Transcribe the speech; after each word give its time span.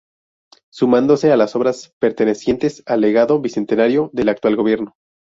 Sumándose 0.71 1.31
a 1.31 1.37
las 1.37 1.55
obras 1.55 1.93
pertenecientes 1.99 2.81
al 2.87 3.01
legado 3.01 3.39
Bicentenario 3.39 4.09
del 4.13 4.29
actual 4.29 4.55
gobierno. 4.55 4.95